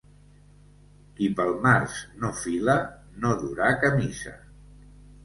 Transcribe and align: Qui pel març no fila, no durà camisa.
Qui 1.19 1.27
pel 1.39 1.51
març 1.65 1.97
no 2.23 2.31
fila, 2.37 2.75
no 3.25 3.35
durà 3.43 3.69
camisa. 3.85 4.35